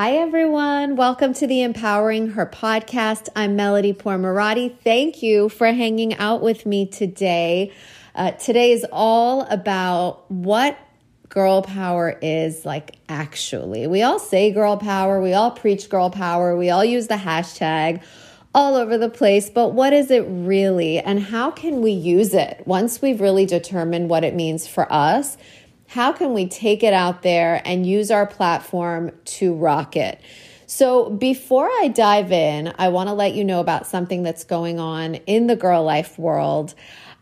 Hi, 0.00 0.12
everyone. 0.12 0.94
Welcome 0.94 1.34
to 1.34 1.48
the 1.48 1.62
Empowering 1.62 2.28
Her 2.28 2.46
podcast. 2.46 3.28
I'm 3.34 3.56
Melody 3.56 3.92
Pormarati. 3.92 4.78
Thank 4.84 5.24
you 5.24 5.48
for 5.48 5.66
hanging 5.66 6.14
out 6.18 6.40
with 6.40 6.64
me 6.64 6.86
today. 6.86 7.72
Uh, 8.14 8.30
today 8.30 8.70
is 8.70 8.86
all 8.92 9.42
about 9.50 10.30
what 10.30 10.78
girl 11.28 11.62
power 11.62 12.16
is 12.22 12.64
like 12.64 12.94
actually. 13.08 13.88
We 13.88 14.02
all 14.02 14.20
say 14.20 14.52
girl 14.52 14.76
power, 14.76 15.20
we 15.20 15.34
all 15.34 15.50
preach 15.50 15.88
girl 15.88 16.10
power, 16.10 16.56
we 16.56 16.70
all 16.70 16.84
use 16.84 17.08
the 17.08 17.16
hashtag 17.16 18.00
all 18.54 18.76
over 18.76 18.98
the 18.98 19.10
place, 19.10 19.50
but 19.50 19.74
what 19.74 19.92
is 19.92 20.12
it 20.12 20.24
really 20.28 21.00
and 21.00 21.20
how 21.20 21.50
can 21.50 21.82
we 21.82 21.90
use 21.90 22.34
it 22.34 22.62
once 22.66 23.02
we've 23.02 23.20
really 23.20 23.46
determined 23.46 24.08
what 24.08 24.22
it 24.22 24.36
means 24.36 24.64
for 24.64 24.86
us? 24.92 25.36
How 25.88 26.12
can 26.12 26.34
we 26.34 26.46
take 26.46 26.82
it 26.82 26.92
out 26.92 27.22
there 27.22 27.62
and 27.64 27.86
use 27.86 28.10
our 28.10 28.26
platform 28.26 29.10
to 29.24 29.54
rock 29.54 29.96
it? 29.96 30.20
So, 30.66 31.08
before 31.08 31.66
I 31.66 31.88
dive 31.88 32.30
in, 32.30 32.74
I 32.78 32.90
want 32.90 33.08
to 33.08 33.14
let 33.14 33.32
you 33.32 33.42
know 33.42 33.60
about 33.60 33.86
something 33.86 34.22
that's 34.22 34.44
going 34.44 34.78
on 34.78 35.14
in 35.14 35.46
the 35.46 35.56
girl 35.56 35.82
life 35.82 36.18
world. 36.18 36.74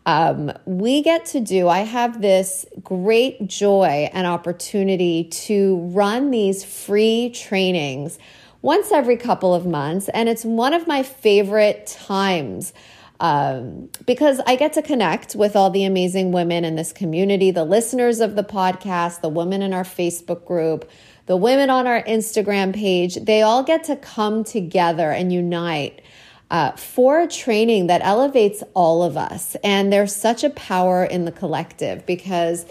Um, 0.05 0.51
we 0.65 1.01
get 1.01 1.25
to 1.27 1.39
do, 1.39 1.69
I 1.69 1.79
have 1.79 2.21
this 2.21 2.65
great 2.83 3.47
joy 3.47 4.09
and 4.11 4.27
opportunity 4.27 5.23
to 5.23 5.77
run 5.93 6.31
these 6.31 6.65
free 6.65 7.29
trainings 7.29 8.19
once 8.61 8.91
every 8.91 9.15
couple 9.15 9.53
of 9.53 9.65
months. 9.65 10.09
And 10.09 10.27
it's 10.27 10.43
one 10.43 10.73
of 10.73 10.87
my 10.87 11.03
favorite 11.03 11.87
times 11.87 12.73
um, 13.19 13.89
because 14.05 14.39
I 14.45 14.55
get 14.55 14.73
to 14.73 14.81
connect 14.81 15.35
with 15.35 15.55
all 15.55 15.69
the 15.69 15.85
amazing 15.85 16.31
women 16.31 16.63
in 16.63 16.75
this 16.75 16.93
community, 16.93 17.51
the 17.51 17.63
listeners 17.63 18.19
of 18.19 18.35
the 18.35 18.43
podcast, 18.43 19.21
the 19.21 19.29
women 19.29 19.61
in 19.61 19.73
our 19.73 19.83
Facebook 19.83 20.45
group, 20.45 20.89
the 21.25 21.37
women 21.37 21.69
on 21.69 21.87
our 21.87 22.03
Instagram 22.03 22.73
page. 22.75 23.15
They 23.15 23.41
all 23.41 23.63
get 23.63 23.83
to 23.85 23.95
come 23.95 24.43
together 24.43 25.11
and 25.11 25.31
unite. 25.31 26.01
Uh, 26.49 26.71
for 26.77 27.27
training 27.27 27.87
that 27.87 27.99
elevates 28.05 28.63
all 28.73 29.03
of 29.03 29.17
us. 29.17 29.57
And 29.65 29.91
there's 29.91 30.15
such 30.15 30.45
a 30.45 30.49
power 30.51 31.03
in 31.03 31.25
the 31.25 31.31
collective 31.33 32.05
because 32.05 32.65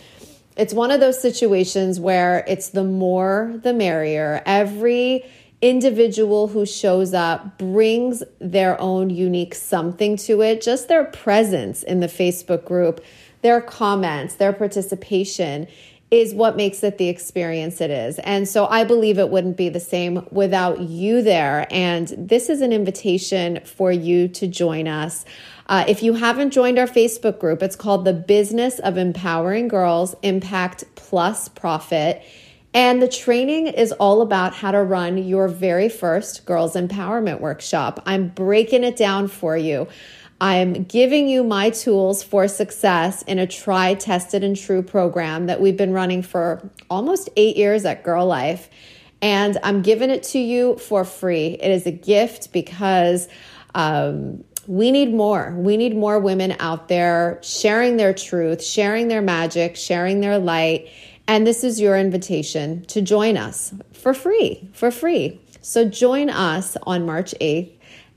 it's 0.57 0.73
one 0.73 0.91
of 0.91 1.01
those 1.01 1.21
situations 1.21 2.01
where 2.01 2.43
it's 2.49 2.71
the 2.71 2.85
more 2.85 3.61
the 3.63 3.75
merrier. 3.75 4.43
Every 4.47 5.27
individual 5.63 6.49
who 6.49 6.67
shows 6.67 7.15
up 7.15 7.59
brings 7.59 8.23
their 8.39 8.81
own 8.81 9.11
unique 9.11 9.55
something 9.55 10.17
to 10.17 10.43
it, 10.43 10.61
just 10.61 10.89
their 10.89 11.05
presence 11.05 11.83
in 11.83 12.01
the 12.01 12.07
Facebook 12.07 12.65
group, 12.65 13.03
their 13.43 13.61
comments, 13.61 14.35
their 14.35 14.53
participation 14.53 15.67
is 16.11 16.33
what 16.33 16.57
makes 16.57 16.85
it 16.85 16.99
the 16.99 17.09
experience 17.09 17.81
it 17.81 17.91
is. 17.91 18.19
And 18.21 18.49
so 18.49 18.67
I 18.67 18.85
believe 18.85 19.19
it 19.19 19.29
wouldn't 19.29 19.57
be 19.57 19.69
the 19.69 19.81
same 19.81 20.27
without 20.31 20.81
you 20.81 21.21
there. 21.21 21.67
And 21.71 22.09
this 22.17 22.49
is 22.49 22.61
an 22.61 22.73
invitation 22.73 23.61
for 23.65 23.91
you 23.91 24.29
to 24.29 24.47
join 24.47 24.87
us. 24.87 25.25
Uh, 25.69 25.85
if 25.89 26.05
you 26.05 26.15
haven't 26.15 26.51
joined 26.51 26.79
our 26.79 26.87
Facebook 26.87 27.41
group, 27.41 27.61
it's 27.61 27.75
called 27.75 28.05
The 28.05 28.13
Business 28.13 28.79
of 28.79 28.97
Empowering 28.97 29.67
Girls 29.67 30.15
Impact 30.23 30.85
Plus 30.95 31.49
Profit. 31.49 32.23
And 32.77 33.01
the 33.01 33.09
training 33.09 33.69
is 33.69 33.91
all 33.93 34.21
about 34.21 34.53
how 34.53 34.71
to 34.71 34.83
run 34.83 35.17
your 35.17 35.49
very 35.49 35.89
first 35.89 36.45
girls 36.45 36.75
empowerment 36.77 37.41
workshop. 37.41 38.03
I'm 38.05 38.29
breaking 38.29 38.85
it 38.85 38.97
down 38.97 39.29
for 39.29 39.57
you. 39.57 39.89
I'm 40.43 40.85
giving 40.85 41.27
you 41.27 41.43
my 41.43 41.71
tools 41.71 42.23
for 42.23 42.47
success 42.49 43.23
in 43.23 43.39
a 43.39 43.47
try, 43.47 43.95
tested, 43.95 44.45
and 44.45 44.55
true 44.55 44.83
program 44.83 45.47
that 45.47 45.59
we've 45.59 45.79
been 45.79 45.95
running 45.95 46.21
for 46.21 46.71
almost 46.91 47.31
eight 47.39 47.57
years 47.57 47.87
at 47.87 48.05
Girl 48.05 48.27
Life. 48.27 48.69
And 49.23 49.57
I'm 49.63 49.81
giving 49.81 50.11
it 50.11 50.23
to 50.25 50.39
you 50.39 50.77
for 50.77 51.07
free. 51.07 51.57
It 51.59 51.71
is 51.71 51.87
a 51.87 51.93
gift 51.93 52.53
because 52.53 53.27
um, 53.75 54.45
we 54.67 54.91
need 54.91 55.15
more. 55.15 55.55
We 55.57 55.79
need 55.79 55.97
more 55.97 56.19
women 56.21 56.55
out 56.61 56.89
there 56.89 57.41
sharing 57.43 57.97
their 57.97 58.13
truth, 58.13 58.63
sharing 58.63 59.09
their 59.09 59.23
magic, 59.23 59.77
sharing 59.77 60.21
their 60.21 60.39
light 60.39 60.91
and 61.29 61.47
this 61.47 61.65
is 61.65 61.81
your 61.81 61.97
invitation 61.97 62.85
to 62.87 63.03
join 63.03 63.37
us 63.37 63.75
for 63.93 64.15
free, 64.15 64.69
for 64.73 64.91
free. 64.91 65.41
So 65.61 65.89
join 65.89 66.31
us 66.31 66.77
on 66.85 67.05
March 67.05 67.35
8th 67.41 67.73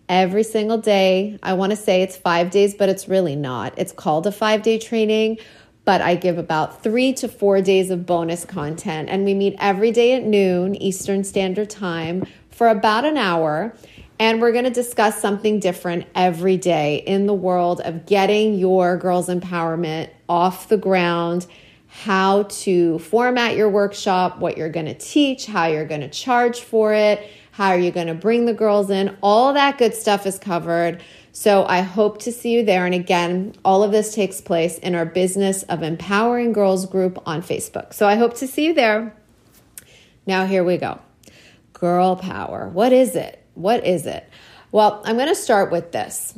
every 0.07 0.43
single 0.43 0.77
day. 0.77 1.39
I 1.41 1.53
want 1.53 1.71
to 1.71 1.75
say 1.75 2.01
it's 2.01 2.17
five 2.17 2.51
days, 2.51 2.75
but 2.75 2.89
it's 2.89 3.07
really 3.07 3.35
not. 3.35 3.73
It's 3.77 3.91
called 3.91 4.27
a 4.27 4.31
five 4.31 4.61
day 4.61 4.77
training, 4.77 5.39
but 5.85 6.01
I 6.01 6.15
give 6.15 6.37
about 6.37 6.83
three 6.83 7.13
to 7.13 7.27
four 7.27 7.61
days 7.61 7.89
of 7.89 8.05
bonus 8.05 8.45
content. 8.45 9.09
And 9.09 9.25
we 9.25 9.33
meet 9.33 9.55
every 9.59 9.91
day 9.91 10.13
at 10.13 10.23
noon 10.23 10.75
Eastern 10.75 11.23
Standard 11.23 11.69
Time 11.69 12.25
for 12.49 12.67
about 12.67 13.05
an 13.05 13.17
hour. 13.17 13.75
And 14.19 14.41
we're 14.41 14.51
going 14.51 14.65
to 14.65 14.69
discuss 14.69 15.21
something 15.21 15.59
different 15.59 16.05
every 16.13 16.57
day 16.57 16.97
in 16.97 17.25
the 17.25 17.33
world 17.33 17.79
of 17.81 18.05
getting 18.05 18.55
your 18.55 18.97
girls' 18.97 19.29
empowerment 19.29 20.09
off 20.27 20.67
the 20.67 20.77
ground 20.77 21.47
how 21.89 22.43
to 22.43 22.99
format 22.99 23.57
your 23.57 23.67
workshop, 23.67 24.37
what 24.37 24.57
you're 24.57 24.69
going 24.69 24.85
to 24.85 24.93
teach, 24.93 25.47
how 25.47 25.65
you're 25.65 25.85
going 25.85 26.01
to 26.01 26.09
charge 26.09 26.61
for 26.61 26.93
it, 26.93 27.29
how 27.51 27.69
are 27.69 27.79
you 27.79 27.91
going 27.91 28.07
to 28.07 28.13
bring 28.13 28.45
the 28.45 28.53
girls 28.53 28.89
in. 28.89 29.17
All 29.21 29.53
that 29.53 29.77
good 29.77 29.93
stuff 29.93 30.25
is 30.25 30.37
covered. 30.37 31.03
So 31.31 31.65
I 31.65 31.81
hope 31.81 32.21
to 32.21 32.31
see 32.31 32.53
you 32.53 32.63
there. 32.63 32.85
And 32.85 32.93
again, 32.93 33.55
all 33.65 33.83
of 33.83 33.91
this 33.91 34.13
takes 34.13 34.39
place 34.39 34.77
in 34.77 34.95
our 34.95 35.05
Business 35.05 35.63
of 35.63 35.83
Empowering 35.83 36.53
Girls 36.53 36.85
group 36.85 37.21
on 37.25 37.41
Facebook. 37.41 37.93
So 37.93 38.07
I 38.07 38.15
hope 38.15 38.35
to 38.35 38.47
see 38.47 38.67
you 38.67 38.73
there. 38.73 39.13
Now, 40.25 40.45
here 40.45 40.63
we 40.63 40.77
go. 40.77 40.99
Girl 41.73 42.15
power. 42.15 42.69
What 42.69 42.93
is 42.93 43.15
it? 43.15 43.43
What 43.55 43.85
is 43.85 44.05
it? 44.05 44.29
Well, 44.71 45.01
I'm 45.05 45.15
going 45.15 45.27
to 45.27 45.35
start 45.35 45.71
with 45.71 45.91
this. 45.91 46.33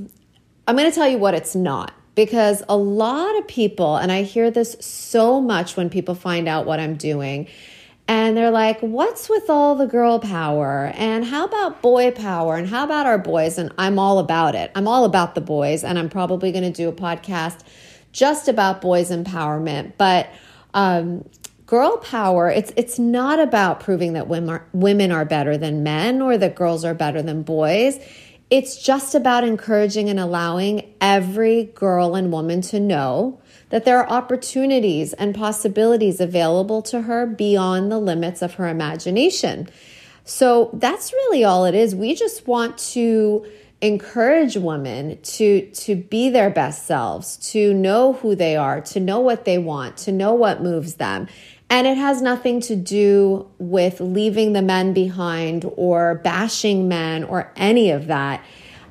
I'm 0.68 0.78
going 0.78 0.90
to 0.90 0.96
tell 0.96 1.10
you 1.10 1.18
what 1.18 1.34
it's 1.34 1.56
not 1.56 1.94
because 2.16 2.64
a 2.68 2.76
lot 2.76 3.38
of 3.38 3.48
people, 3.48 3.96
and 3.96 4.12
I 4.12 4.24
hear 4.24 4.52
this 4.52 4.76
so 4.80 5.42
much 5.42 5.78
when 5.78 5.90
people 5.90 6.16
find 6.16 6.48
out 6.48 6.66
what 6.66 6.80
I'm 6.80 6.96
doing, 6.96 7.48
and 8.08 8.36
they're 8.36 8.52
like, 8.52 8.80
What's 8.82 9.30
with 9.30 9.50
all 9.50 9.76
the 9.76 9.88
girl 9.88 10.20
power? 10.20 10.92
And 10.96 11.24
how 11.24 11.46
about 11.46 11.82
boy 11.82 12.12
power? 12.12 12.58
And 12.58 12.68
how 12.68 12.84
about 12.84 13.06
our 13.06 13.18
boys? 13.18 13.58
And 13.58 13.74
I'm 13.78 13.98
all 13.98 14.20
about 14.20 14.56
it. 14.56 14.72
I'm 14.76 14.88
all 14.88 15.06
about 15.06 15.36
the 15.36 15.42
boys, 15.42 15.84
and 15.84 15.98
I'm 15.98 16.10
probably 16.10 16.52
going 16.52 16.66
to 16.66 16.72
do 16.72 16.90
a 16.90 16.94
podcast 16.94 17.64
just 18.12 18.48
about 18.48 18.82
boys 18.82 19.12
empowerment. 19.12 19.94
But 19.98 20.30
um, 20.74 21.24
girl 21.66 21.98
power, 21.98 22.50
it's 22.50 22.74
it's 22.76 23.00
not 23.00 23.40
about 23.40 23.80
proving 23.80 24.14
that 24.14 24.28
women 24.28 24.50
are, 24.50 24.68
women 24.74 25.12
are 25.12 25.24
better 25.24 25.58
than 25.58 25.84
men 25.84 26.22
or 26.22 26.38
that 26.38 26.56
girls 26.56 26.84
are 26.84 26.94
better 26.94 27.22
than 27.22 27.44
boys. 27.44 27.98
It's 28.52 28.76
just 28.76 29.16
about 29.16 29.46
encouraging 29.46 30.10
and 30.10 30.20
allowing 30.20 30.94
every 31.00 31.64
girl 31.64 32.16
and 32.16 32.34
woman 32.34 32.60
to 32.64 32.82
know 32.82 33.40
that 33.70 33.86
there 33.86 33.98
are 33.98 34.10
opportunities 34.10 35.14
and 35.14 35.34
possibilities 35.34 36.20
available 36.20 36.82
to 36.82 37.04
her 37.04 37.26
beyond 37.26 37.90
the 37.90 37.98
limits 37.98 38.42
of 38.42 38.56
her 38.56 38.68
imagination. 38.68 39.70
So 40.26 40.70
that's 40.74 41.14
really 41.14 41.46
all 41.46 41.64
it 41.64 41.76
is. 41.76 41.96
We 41.96 42.14
just 42.14 42.46
want 42.46 42.78
to 42.94 43.46
encourage 43.80 44.58
women 44.58 45.20
to 45.22 45.62
to 45.72 45.96
be 45.96 46.30
their 46.30 46.50
best 46.50 46.86
selves, 46.86 47.38
to 47.52 47.74
know 47.74 48.14
who 48.14 48.36
they 48.36 48.58
are, 48.58 48.82
to 48.82 49.00
know 49.00 49.22
what 49.22 49.46
they 49.46 49.58
want, 49.58 49.96
to 49.98 50.12
know 50.12 50.34
what 50.34 50.62
moves 50.62 50.96
them 50.96 51.28
and 51.72 51.88
it 51.88 51.96
has 51.96 52.22
nothing 52.22 52.60
to 52.60 52.76
do 52.76 53.50
with 53.58 54.02
leaving 54.02 54.52
the 54.52 54.62
men 54.62 54.92
behind 54.92 55.66
or 55.78 56.16
bashing 56.16 56.90
men 56.90 57.24
or 57.24 57.50
any 57.56 57.92
of 57.92 58.08
that. 58.08 58.44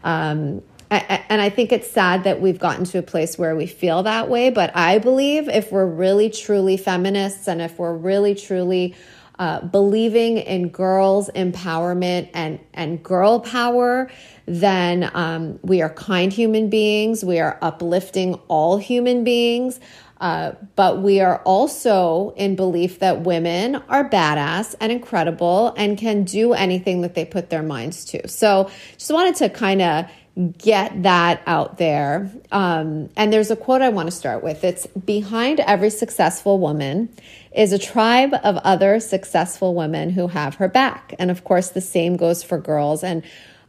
Um, 0.03 0.63
and 0.91 1.43
I 1.43 1.51
think 1.51 1.73
it's 1.73 1.89
sad 1.91 2.25
that 2.25 2.41
we've 2.41 2.59
gotten 2.59 2.87
to 2.87 2.99
a 2.99 3.03
place 3.03 3.37
where 3.37 3.55
we 3.55 3.67
feel 3.67 4.03
that 4.05 4.31
way. 4.31 4.49
But 4.49 4.75
I 4.75 4.99
believe 4.99 5.47
if 5.47 5.71
we're 5.71 5.87
really 5.87 6.31
truly 6.31 6.79
feminists 6.79 7.47
and 7.49 7.61
if 7.61 7.79
we're 7.79 7.95
really 7.95 8.35
truly 8.35 8.97
uh, 9.39 9.61
believing 9.61 10.39
in 10.39 10.71
girls' 10.71 11.29
empowerment 11.37 12.31
and, 12.33 12.59
and 12.73 13.03
girl 13.03 13.41
power, 13.41 14.11
then 14.47 15.11
um, 15.15 15.59
we 15.63 15.83
are 15.83 15.91
kind 15.91 16.33
human 16.33 16.71
beings. 16.71 17.23
We 17.25 17.41
are 17.41 17.59
uplifting 17.61 18.35
all 18.49 18.79
human 18.79 19.23
beings. 19.23 19.81
Uh, 20.21 20.53
but 20.77 21.01
we 21.01 21.21
are 21.21 21.39
also 21.45 22.35
in 22.37 22.55
belief 22.55 22.99
that 22.99 23.23
women 23.23 23.77
are 23.89 24.09
badass 24.09 24.75
and 24.79 24.93
incredible 24.93 25.73
and 25.79 25.97
can 25.97 26.25
do 26.25 26.53
anything 26.53 27.01
that 27.01 27.15
they 27.15 27.25
put 27.25 27.49
their 27.49 27.63
minds 27.63 28.05
to. 28.05 28.29
So 28.29 28.71
just 28.99 29.11
wanted 29.11 29.37
to 29.37 29.49
kind 29.49 29.81
of 29.81 30.11
get 30.59 31.03
that 31.03 31.43
out 31.47 31.79
there. 31.79 32.31
Um, 32.53 33.09
and 33.17 33.33
there's 33.33 33.51
a 33.51 33.57
quote 33.57 33.83
I 33.83 33.89
want 33.89 34.09
to 34.09 34.15
start 34.15 34.43
with 34.45 34.63
it's 34.63 34.87
behind 34.87 35.61
every 35.61 35.91
successful 35.91 36.59
woman 36.59 37.09
is 37.55 37.73
a 37.73 37.79
tribe 37.79 38.35
of 38.45 38.57
other 38.59 39.01
successful 39.01 39.75
women 39.75 40.11
who 40.11 40.29
have 40.29 40.57
her 40.57 40.69
back. 40.69 41.15
And 41.19 41.31
of 41.31 41.45
course, 41.45 41.71
the 41.71 41.81
same 41.81 42.17
goes 42.17 42.43
for 42.43 42.59
girls. 42.59 43.03
And 43.03 43.25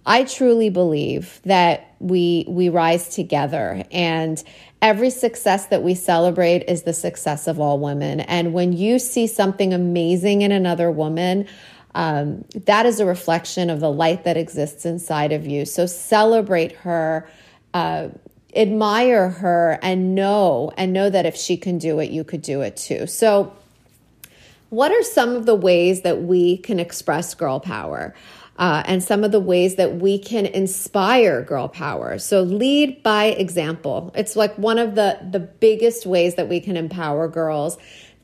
I 0.05 0.23
truly 0.23 0.69
believe 0.69 1.39
that 1.45 1.95
we 1.99 2.45
we 2.47 2.69
rise 2.69 3.09
together 3.09 3.83
and 3.91 4.43
every 4.81 5.09
success 5.09 5.67
that 5.67 5.83
we 5.83 5.93
celebrate 5.93 6.63
is 6.67 6.83
the 6.83 6.93
success 6.93 7.47
of 7.47 7.59
all 7.59 7.79
women. 7.79 8.21
And 8.21 8.53
when 8.53 8.73
you 8.73 8.97
see 8.99 9.27
something 9.27 9.73
amazing 9.73 10.41
in 10.41 10.51
another 10.51 10.89
woman, 10.89 11.47
um, 11.93 12.45
that 12.65 12.85
is 12.85 12.99
a 12.99 13.05
reflection 13.05 13.69
of 13.69 13.79
the 13.79 13.91
light 13.91 14.23
that 14.23 14.37
exists 14.37 14.85
inside 14.85 15.31
of 15.31 15.45
you. 15.45 15.65
So 15.65 15.85
celebrate 15.85 16.71
her, 16.71 17.29
uh, 17.73 18.09
admire 18.55 19.29
her, 19.29 19.79
and 19.81 20.15
know 20.15 20.71
and 20.77 20.93
know 20.93 21.09
that 21.09 21.25
if 21.25 21.35
she 21.35 21.57
can 21.57 21.77
do 21.77 21.99
it, 21.99 22.09
you 22.09 22.23
could 22.23 22.41
do 22.41 22.61
it 22.61 22.77
too. 22.77 23.07
So, 23.07 23.53
what 24.69 24.93
are 24.93 25.03
some 25.03 25.35
of 25.35 25.45
the 25.45 25.55
ways 25.55 26.01
that 26.03 26.21
we 26.21 26.57
can 26.57 26.79
express 26.79 27.33
girl 27.35 27.59
power? 27.59 28.15
Uh, 28.57 28.83
and 28.85 29.03
some 29.03 29.23
of 29.23 29.31
the 29.31 29.39
ways 29.39 29.75
that 29.75 29.95
we 29.95 30.19
can 30.19 30.45
inspire 30.45 31.41
girl 31.41 31.67
power. 31.67 32.19
So 32.19 32.41
lead 32.41 33.01
by 33.01 33.25
example. 33.25 34.11
It's 34.13 34.35
like 34.35 34.55
one 34.55 34.77
of 34.77 34.93
the 34.95 35.17
the 35.31 35.39
biggest 35.39 36.05
ways 36.05 36.35
that 36.35 36.47
we 36.47 36.59
can 36.59 36.77
empower 36.77 37.27
girls 37.27 37.77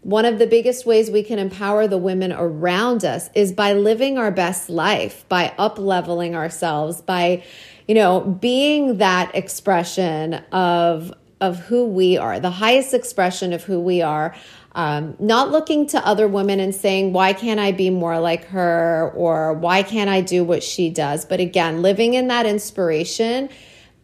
one 0.07 0.23
of 0.23 0.39
the 0.39 0.47
biggest 0.47 0.85
ways 0.85 1.11
we 1.11 1.21
can 1.21 1.37
empower 1.37 1.85
the 1.85 1.97
women 1.97 2.31
around 2.31 3.03
us 3.03 3.29
is 3.33 3.51
by 3.51 3.73
living 3.73 4.17
our 4.17 4.31
best 4.31 4.69
life, 4.69 5.27
by 5.27 5.53
up 5.57 5.77
leveling 5.77 6.33
ourselves, 6.33 7.01
by, 7.01 7.43
you 7.89 7.95
know, 7.95 8.21
being 8.21 8.99
that 8.99 9.35
expression 9.35 10.35
of 10.53 11.13
of 11.39 11.59
who 11.59 11.85
we 11.85 12.17
are, 12.17 12.39
the 12.39 12.49
highest 12.49 12.93
expression 12.93 13.51
of 13.51 13.63
who 13.65 13.79
we 13.79 14.01
are. 14.01 14.33
Um, 14.77 15.15
not 15.19 15.51
looking 15.51 15.87
to 15.87 16.05
other 16.05 16.27
women 16.27 16.59
and 16.59 16.73
saying, 16.73 17.11
why 17.11 17.33
can't 17.33 17.59
I 17.59 17.71
be 17.71 17.89
more 17.89 18.19
like 18.19 18.45
her? 18.45 19.11
Or 19.15 19.53
why 19.53 19.83
can't 19.83 20.09
I 20.09 20.21
do 20.21 20.43
what 20.43 20.63
she 20.63 20.89
does? 20.89 21.25
But 21.25 21.39
again, 21.39 21.81
living 21.81 22.13
in 22.13 22.27
that 22.27 22.45
inspiration 22.45 23.49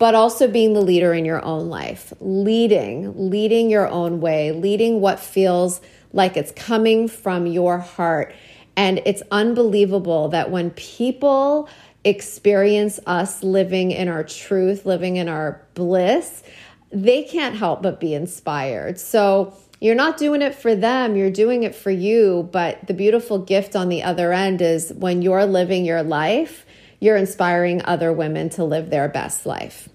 but 0.04 0.16
also 0.16 0.50
being 0.50 0.74
the 0.74 0.82
leader 0.82 1.14
in 1.14 1.24
your 1.24 1.42
own 1.46 1.70
life, 1.70 2.12
leading, 2.20 3.30
leading 3.30 3.70
your 3.70 3.88
own 3.88 4.20
way, 4.20 4.52
leading 4.52 5.00
what 5.00 5.18
feels 5.18 5.80
like 6.12 6.36
it's 6.36 6.52
coming 6.52 7.08
from 7.08 7.48
your 7.48 7.78
heart. 7.78 8.36
And 8.76 9.02
it's 9.06 9.24
unbelievable 9.32 10.28
that 10.30 10.52
when 10.52 10.72
people 10.72 11.70
experience 12.04 13.00
us 13.06 13.44
living 13.44 13.92
in 13.92 14.10
our 14.10 14.26
truth, 14.26 14.86
living 14.86 15.16
in 15.16 15.30
our 15.30 15.66
bliss, 15.74 16.44
they 16.92 17.24
can't 17.24 17.56
help 17.56 17.82
but 17.82 18.00
be 18.00 18.14
inspired. 18.14 19.00
So, 19.00 19.56
you're 19.84 19.96
not 19.96 20.16
doing 20.16 20.42
it 20.42 20.56
for 20.56 20.76
them, 20.76 21.18
you're 21.18 21.30
doing 21.30 21.64
it 21.64 21.76
for 21.76 21.92
you. 21.92 22.48
But 22.54 22.88
the 22.88 22.94
beautiful 22.94 23.38
gift 23.38 23.76
on 23.76 23.90
the 23.90 24.02
other 24.02 24.32
end 24.32 24.62
is 24.62 24.94
when 24.94 25.22
you're 25.22 25.46
living 25.46 25.84
your 25.84 26.04
life, 26.04 26.66
you're 27.02 27.18
inspiring 27.18 27.82
other 27.84 28.14
women 28.14 28.50
to 28.52 28.64
live 28.64 28.90
their 28.90 29.10
best 29.10 29.46
life. 29.46 29.90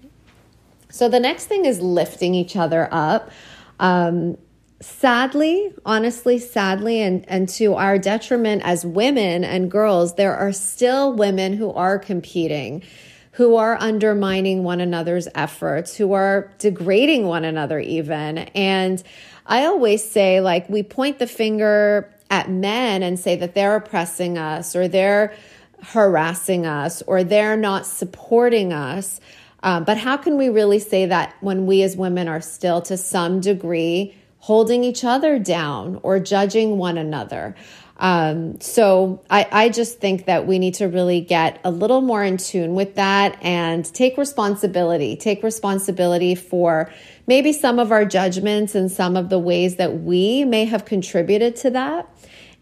So 0.91 1.09
the 1.09 1.19
next 1.19 1.47
thing 1.47 1.65
is 1.65 1.81
lifting 1.81 2.35
each 2.35 2.55
other 2.55 2.87
up. 2.91 3.31
Um, 3.79 4.37
sadly, 4.79 5.73
honestly, 5.87 6.37
sadly, 6.37 7.01
and, 7.01 7.27
and 7.27 7.49
to 7.49 7.73
our 7.73 7.97
detriment 7.97 8.61
as 8.63 8.85
women 8.85 9.43
and 9.43 9.71
girls, 9.71 10.13
there 10.13 10.35
are 10.35 10.51
still 10.51 11.13
women 11.13 11.53
who 11.53 11.73
are 11.73 11.97
competing, 11.97 12.83
who 13.31 13.55
are 13.55 13.77
undermining 13.79 14.63
one 14.63 14.81
another's 14.81 15.27
efforts, 15.35 15.95
who 15.95 16.13
are 16.13 16.51
degrading 16.59 17.25
one 17.25 17.45
another, 17.45 17.79
even. 17.79 18.39
And 18.39 19.01
I 19.45 19.65
always 19.65 20.09
say, 20.09 20.41
like, 20.41 20.69
we 20.69 20.83
point 20.83 21.19
the 21.19 21.27
finger 21.27 22.13
at 22.29 22.49
men 22.49 23.03
and 23.03 23.19
say 23.19 23.35
that 23.37 23.55
they're 23.55 23.75
oppressing 23.75 24.37
us 24.37 24.75
or 24.75 24.87
they're 24.87 25.33
harassing 25.81 26.65
us 26.65 27.01
or 27.03 27.23
they're 27.23 27.57
not 27.57 27.85
supporting 27.85 28.73
us. 28.73 29.19
Um, 29.63 29.83
but 29.83 29.97
how 29.97 30.17
can 30.17 30.37
we 30.37 30.49
really 30.49 30.79
say 30.79 31.05
that 31.07 31.35
when 31.41 31.65
we 31.65 31.83
as 31.83 31.97
women 31.97 32.27
are 32.27 32.41
still 32.41 32.81
to 32.83 32.97
some 32.97 33.41
degree 33.41 34.15
holding 34.39 34.83
each 34.83 35.03
other 35.03 35.37
down 35.37 35.99
or 36.03 36.19
judging 36.19 36.77
one 36.77 36.97
another? 36.97 37.55
Um, 37.99 38.61
so 38.61 39.21
I, 39.29 39.45
I 39.51 39.69
just 39.69 39.99
think 39.99 40.25
that 40.25 40.47
we 40.47 40.57
need 40.57 40.75
to 40.75 40.87
really 40.87 41.19
get 41.19 41.59
a 41.65 41.69
little 41.69 41.99
more 41.99 42.23
in 42.23 42.37
tune 42.37 42.73
with 42.73 42.95
that 42.95 43.37
and 43.41 43.85
take 43.93 44.17
responsibility. 44.17 45.17
Take 45.17 45.43
responsibility 45.43 46.33
for 46.33 46.89
maybe 47.27 47.51
some 47.51 47.77
of 47.77 47.91
our 47.91 48.05
judgments 48.05 48.73
and 48.73 48.89
some 48.89 49.17
of 49.17 49.29
the 49.29 49.37
ways 49.37 49.75
that 49.75 49.99
we 49.99 50.45
may 50.45 50.63
have 50.65 50.85
contributed 50.85 51.57
to 51.57 51.69
that. 51.71 52.09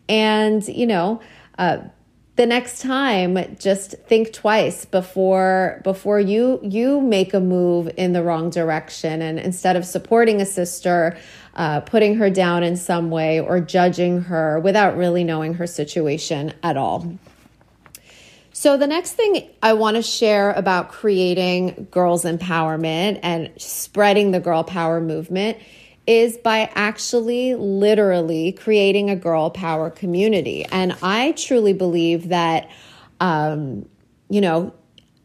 And, 0.09 0.67
you 0.67 0.87
know, 0.87 1.21
uh, 1.59 1.79
the 2.37 2.45
next 2.45 2.81
time 2.81 3.57
just 3.59 3.95
think 4.07 4.31
twice 4.31 4.85
before 4.85 5.81
before 5.83 6.19
you 6.19 6.59
you 6.63 7.01
make 7.01 7.33
a 7.33 7.39
move 7.39 7.89
in 7.97 8.13
the 8.13 8.21
wrong 8.21 8.51
direction 8.51 9.23
and 9.23 9.39
instead 9.39 9.75
of 9.75 9.83
supporting 9.83 10.39
a 10.39 10.45
sister 10.45 11.17
uh, 11.57 11.81
putting 11.81 12.15
her 12.15 12.29
down 12.29 12.63
in 12.63 12.77
some 12.77 13.09
way 13.09 13.39
or 13.39 13.59
judging 13.59 14.21
her 14.21 14.59
without 14.59 14.95
really 14.95 15.23
knowing 15.23 15.55
her 15.55 15.67
situation 15.67 16.53
at 16.63 16.77
all 16.77 17.17
so 18.53 18.77
the 18.77 18.87
next 18.87 19.13
thing 19.13 19.49
i 19.61 19.73
want 19.73 19.97
to 19.97 20.01
share 20.01 20.51
about 20.53 20.89
creating 20.89 21.87
girls 21.91 22.23
empowerment 22.23 23.19
and 23.23 23.51
spreading 23.57 24.31
the 24.31 24.39
girl 24.39 24.63
power 24.63 25.01
movement 25.01 25.57
is 26.07 26.37
by 26.37 26.71
actually 26.73 27.53
literally 27.55 28.53
creating 28.53 29.09
a 29.09 29.15
girl 29.15 29.49
power 29.49 29.89
community. 29.89 30.63
And 30.63 30.95
I 31.03 31.33
truly 31.33 31.73
believe 31.73 32.29
that, 32.29 32.69
um, 33.19 33.87
you 34.29 34.39
know, 34.39 34.73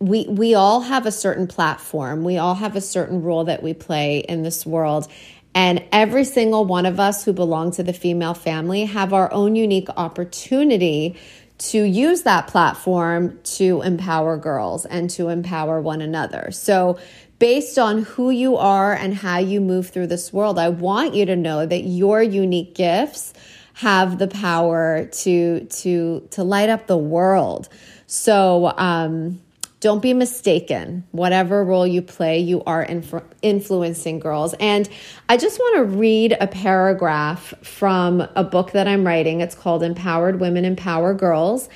we, 0.01 0.27
we 0.27 0.57
all 0.57 0.81
have 0.81 1.07
a 1.07 1.13
certain 1.13 1.47
platform, 1.47 2.25
we 2.25 2.37
all 2.37 2.57
have 2.57 2.75
a 2.75 2.81
certain 2.81 3.23
role 3.23 3.45
that 3.45 3.63
we 3.63 3.73
play 3.73 4.19
in 4.19 4.43
this 4.43 4.67
world. 4.67 5.07
And 5.55 5.85
every 5.93 6.25
single 6.25 6.65
one 6.65 6.87
of 6.87 6.99
us 6.99 7.25
who 7.25 7.33
belong 7.33 7.73
to 7.73 7.83
the 7.83 7.93
female 7.93 8.35
family 8.35 8.87
have 8.87 9.13
our 9.13 9.31
own 9.33 9.55
unique 9.55 9.89
opportunity 9.97 11.17
to 11.59 11.83
use 11.83 12.23
that 12.23 12.49
platform 12.49 13.39
to 13.45 13.83
empower 13.83 14.37
girls 14.37 14.85
and 14.87 15.09
to 15.11 15.29
empower 15.29 15.81
one 15.81 16.01
another. 16.01 16.51
So, 16.51 16.99
based 17.39 17.79
on 17.79 18.03
who 18.03 18.31
you 18.31 18.57
are 18.57 18.93
and 18.93 19.15
how 19.15 19.39
you 19.39 19.61
move 19.61 19.91
through 19.91 20.07
this 20.07 20.33
world, 20.33 20.59
I 20.59 20.69
want 20.69 21.15
you 21.15 21.27
to 21.27 21.37
know 21.37 21.67
that 21.67 21.81
your 21.81 22.23
unique 22.23 22.75
gifts 22.75 23.33
have 23.75 24.19
the 24.19 24.29
power 24.29 25.07
to 25.07 25.65
to 25.65 26.29
to 26.31 26.43
light 26.43 26.69
up 26.69 26.87
the 26.87 26.97
world. 26.97 27.69
So, 28.07 28.73
um, 28.77 29.41
don't 29.83 30.01
be 30.01 30.15
mistaken. 30.15 31.05
Whatever 31.11 31.65
role 31.65 31.87
you 31.87 32.03
play, 32.03 32.39
you 32.39 32.63
are 32.65 32.87
influ- 32.87 33.25
influencing 33.43 34.21
girls. 34.21 34.55
And 34.61 34.89
I 35.29 35.37
just 35.37 35.59
want 35.59 35.77
to 35.79 35.99
read 35.99 36.37
a 36.41 36.47
paragraph 36.47 37.53
from 37.63 38.21
a 38.37 38.45
book 38.45 38.71
that 38.73 38.87
I'm 38.87 39.05
writing. 39.05 39.41
It's 39.41 39.57
called 39.57 39.83
Empowered 39.83 40.39
Women 40.39 40.65
Empower 40.65 41.15
Girls. 41.15 41.69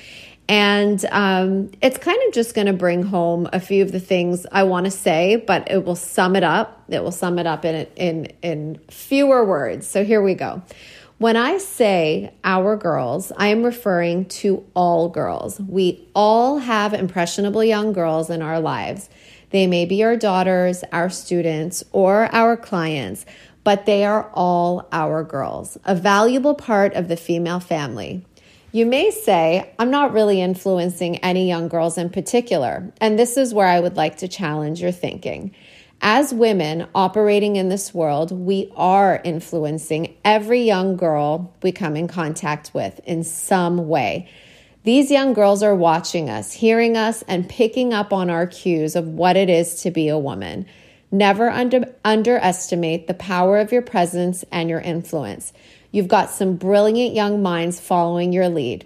And 0.47 1.03
um, 1.11 1.69
it's 1.81 1.97
kind 1.97 2.17
of 2.25 2.33
just 2.33 2.55
going 2.55 2.67
to 2.67 2.73
bring 2.73 3.03
home 3.03 3.49
a 3.51 3.59
few 3.59 3.83
of 3.83 3.91
the 3.91 3.99
things 3.99 4.45
I 4.53 4.63
want 4.63 4.85
to 4.85 4.91
say, 4.91 5.35
but 5.35 5.69
it 5.69 5.83
will 5.83 5.97
sum 5.97 6.37
it 6.37 6.43
up. 6.43 6.85
It 6.87 7.03
will 7.03 7.11
sum 7.11 7.37
it 7.37 7.45
up 7.45 7.65
in, 7.65 7.87
in, 7.97 8.25
in 8.41 8.79
fewer 8.89 9.43
words. 9.43 9.85
So 9.85 10.05
here 10.05 10.21
we 10.21 10.33
go. 10.33 10.61
When 11.19 11.35
I 11.35 11.57
say 11.57 12.31
our 12.43 12.77
girls, 12.77 13.31
I 13.37 13.47
am 13.47 13.63
referring 13.63 14.25
to 14.25 14.63
all 14.75 15.09
girls. 15.09 15.59
We 15.59 16.07
all 16.13 16.59
have 16.59 16.93
impressionable 16.93 17.63
young 17.63 17.91
girls 17.91 18.29
in 18.29 18.43
our 18.43 18.59
lives. 18.59 19.09
They 19.49 19.65
may 19.65 19.85
be 19.85 20.03
our 20.03 20.15
daughters, 20.15 20.83
our 20.91 21.09
students, 21.09 21.83
or 21.91 22.29
our 22.31 22.55
clients, 22.55 23.25
but 23.63 23.87
they 23.87 24.05
are 24.05 24.29
all 24.35 24.87
our 24.91 25.23
girls, 25.23 25.75
a 25.85 25.95
valuable 25.95 26.53
part 26.53 26.93
of 26.93 27.07
the 27.07 27.17
female 27.17 27.59
family. 27.59 28.23
You 28.71 28.85
may 28.85 29.09
say, 29.09 29.73
I'm 29.79 29.89
not 29.89 30.13
really 30.13 30.39
influencing 30.39 31.17
any 31.17 31.47
young 31.47 31.67
girls 31.67 31.97
in 31.97 32.11
particular, 32.11 32.93
and 33.01 33.17
this 33.17 33.37
is 33.37 33.55
where 33.55 33.67
I 33.67 33.79
would 33.79 33.95
like 33.95 34.17
to 34.17 34.27
challenge 34.27 34.83
your 34.83 34.91
thinking. 34.91 35.55
As 36.01 36.33
women 36.33 36.87
operating 36.93 37.55
in 37.55 37.69
this 37.69 37.93
world, 37.93 38.31
we 38.31 38.71
are 38.75 39.19
influencing 39.23 40.15
every 40.23 40.61
young 40.61 40.95
girl 40.95 41.53
we 41.63 41.71
come 41.71 41.95
in 41.95 42.07
contact 42.07 42.71
with 42.73 42.99
in 43.03 43.23
some 43.23 43.87
way. 43.87 44.29
These 44.83 45.11
young 45.11 45.33
girls 45.33 45.63
are 45.63 45.75
watching 45.75 46.29
us, 46.29 46.53
hearing 46.53 46.95
us, 46.95 47.23
and 47.23 47.49
picking 47.49 47.93
up 47.93 48.13
on 48.13 48.29
our 48.29 48.47
cues 48.47 48.95
of 48.95 49.07
what 49.07 49.35
it 49.35 49.49
is 49.49 49.81
to 49.81 49.91
be 49.91 50.07
a 50.07 50.19
woman. 50.19 50.65
Never 51.11 51.49
under, 51.49 51.93
underestimate 52.05 53.07
the 53.07 53.13
power 53.13 53.57
of 53.57 53.71
your 53.71 53.81
presence 53.81 54.45
and 54.51 54.69
your 54.69 54.81
influence. 54.81 55.51
You've 55.91 56.07
got 56.07 56.29
some 56.29 56.55
brilliant 56.57 57.15
young 57.15 57.41
minds 57.41 57.79
following 57.79 58.31
your 58.31 58.49
lead. 58.49 58.85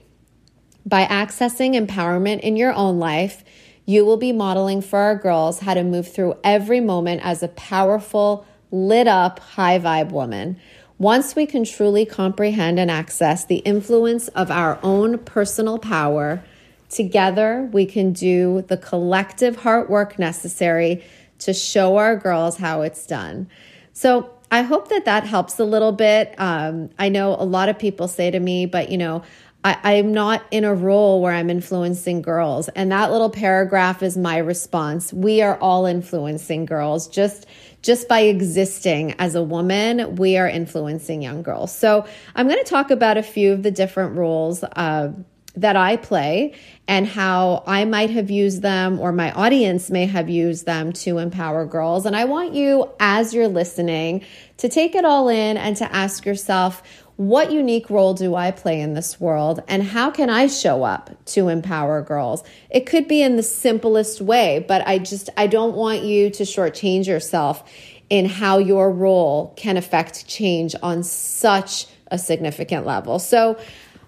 By 0.85 1.05
accessing 1.05 1.75
empowerment 1.75 2.39
in 2.39 2.55
your 2.55 2.73
own 2.73 2.99
life, 2.99 3.43
you 3.85 4.05
will 4.05 4.17
be 4.17 4.31
modeling 4.31 4.81
for 4.81 4.99
our 4.99 5.15
girls 5.15 5.59
how 5.59 5.73
to 5.73 5.83
move 5.83 6.11
through 6.11 6.37
every 6.43 6.79
moment 6.79 7.21
as 7.23 7.43
a 7.43 7.47
powerful, 7.49 8.45
lit 8.71 9.07
up, 9.07 9.39
high 9.39 9.79
vibe 9.79 10.11
woman. 10.11 10.57
Once 10.97 11.35
we 11.35 11.45
can 11.45 11.63
truly 11.63 12.05
comprehend 12.05 12.79
and 12.79 12.91
access 12.91 13.45
the 13.45 13.57
influence 13.57 14.27
of 14.29 14.51
our 14.51 14.79
own 14.83 15.17
personal 15.17 15.79
power, 15.79 16.43
together 16.89 17.67
we 17.73 17.85
can 17.85 18.13
do 18.13 18.63
the 18.67 18.77
collective 18.77 19.57
heart 19.57 19.89
work 19.89 20.19
necessary 20.19 21.03
to 21.39 21.53
show 21.53 21.97
our 21.97 22.15
girls 22.15 22.57
how 22.57 22.81
it's 22.81 23.07
done. 23.07 23.47
So, 23.93 24.29
I 24.53 24.63
hope 24.63 24.89
that 24.89 25.05
that 25.05 25.23
helps 25.23 25.57
a 25.59 25.63
little 25.63 25.93
bit. 25.93 26.35
Um, 26.37 26.89
I 26.99 27.07
know 27.07 27.37
a 27.39 27.45
lot 27.45 27.69
of 27.69 27.79
people 27.79 28.09
say 28.09 28.29
to 28.29 28.39
me, 28.39 28.65
but 28.65 28.91
you 28.91 28.97
know, 28.97 29.23
I, 29.63 29.93
am 29.93 30.11
not 30.11 30.43
in 30.49 30.63
a 30.63 30.73
role 30.73 31.21
where 31.21 31.33
I'm 31.33 31.49
influencing 31.49 32.21
girls. 32.21 32.67
And 32.69 32.91
that 32.91 33.11
little 33.11 33.29
paragraph 33.29 34.01
is 34.01 34.17
my 34.17 34.37
response. 34.37 35.13
We 35.13 35.41
are 35.41 35.57
all 35.59 35.85
influencing 35.85 36.65
girls. 36.65 37.07
Just 37.07 37.45
just 37.81 38.07
by 38.07 38.21
existing 38.21 39.15
as 39.17 39.33
a 39.33 39.41
woman, 39.41 40.15
we 40.15 40.37
are 40.37 40.47
influencing 40.47 41.23
young 41.23 41.41
girls. 41.41 41.75
So 41.75 42.05
I'm 42.35 42.47
going 42.47 42.63
to 42.63 42.69
talk 42.69 42.91
about 42.91 43.17
a 43.17 43.23
few 43.23 43.53
of 43.53 43.63
the 43.63 43.71
different 43.71 44.15
roles 44.15 44.63
uh, 44.63 45.13
that 45.55 45.75
I 45.75 45.97
play 45.97 46.53
and 46.87 47.07
how 47.07 47.63
I 47.65 47.85
might 47.85 48.11
have 48.11 48.29
used 48.29 48.61
them 48.61 48.99
or 48.99 49.11
my 49.11 49.31
audience 49.31 49.89
may 49.89 50.05
have 50.05 50.29
used 50.29 50.65
them 50.65 50.93
to 50.93 51.17
empower 51.17 51.65
girls. 51.65 52.05
And 52.05 52.15
I 52.15 52.25
want 52.25 52.53
you, 52.53 52.89
as 52.99 53.33
you're 53.33 53.47
listening, 53.47 54.23
to 54.57 54.69
take 54.69 54.93
it 54.95 55.03
all 55.03 55.27
in 55.27 55.57
and 55.57 55.75
to 55.77 55.91
ask 55.91 56.25
yourself, 56.25 56.83
what 57.29 57.51
unique 57.51 57.87
role 57.91 58.15
do 58.15 58.33
I 58.33 58.49
play 58.49 58.81
in 58.81 58.95
this 58.95 59.19
world 59.19 59.61
and 59.67 59.83
how 59.83 60.09
can 60.09 60.31
I 60.31 60.47
show 60.47 60.83
up 60.83 61.11
to 61.27 61.49
empower 61.49 62.01
girls? 62.01 62.43
It 62.71 62.87
could 62.87 63.07
be 63.07 63.21
in 63.21 63.35
the 63.35 63.43
simplest 63.43 64.21
way, 64.21 64.65
but 64.67 64.87
I 64.87 64.97
just 64.97 65.29
I 65.37 65.45
don't 65.45 65.75
want 65.75 66.01
you 66.01 66.31
to 66.31 66.43
shortchange 66.43 67.05
yourself 67.05 67.63
in 68.09 68.25
how 68.25 68.57
your 68.57 68.91
role 68.91 69.53
can 69.55 69.77
affect 69.77 70.27
change 70.27 70.73
on 70.81 71.03
such 71.03 71.85
a 72.07 72.17
significant 72.17 72.87
level. 72.87 73.19
So, 73.19 73.55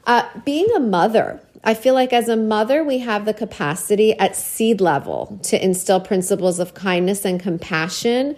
uh, 0.08 0.28
being 0.44 0.68
a 0.76 0.80
mother, 0.80 1.40
I 1.64 1.76
feel 1.76 1.94
like 1.94 2.14
as 2.14 2.28
a 2.28 2.36
mother, 2.36 2.84
we 2.84 2.98
have 2.98 3.26
the 3.26 3.34
capacity 3.34 4.18
at 4.18 4.36
seed 4.36 4.82
level 4.82 5.40
to 5.44 5.64
instill 5.64 6.02
principles 6.02 6.58
of 6.58 6.74
kindness 6.74 7.26
and 7.26 7.40
compassion 7.40 8.36